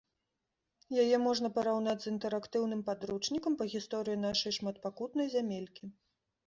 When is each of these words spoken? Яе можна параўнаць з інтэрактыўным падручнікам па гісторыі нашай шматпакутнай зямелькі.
Яе 1.03 1.17
можна 1.25 1.51
параўнаць 1.57 2.01
з 2.05 2.09
інтэрактыўным 2.13 2.81
падручнікам 2.91 3.53
па 3.61 3.69
гісторыі 3.75 4.21
нашай 4.27 4.51
шматпакутнай 4.61 5.33
зямелькі. 5.37 5.83